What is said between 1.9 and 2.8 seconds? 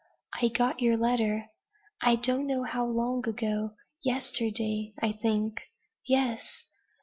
I don't know